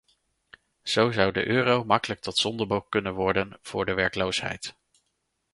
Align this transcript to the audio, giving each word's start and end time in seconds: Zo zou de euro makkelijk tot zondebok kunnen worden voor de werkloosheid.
Zo 0.83 1.11
zou 1.11 1.31
de 1.31 1.47
euro 1.47 1.83
makkelijk 1.83 2.19
tot 2.21 2.37
zondebok 2.37 2.89
kunnen 2.91 3.13
worden 3.13 3.59
voor 3.61 3.85
de 3.85 3.93
werkloosheid. 3.93 4.75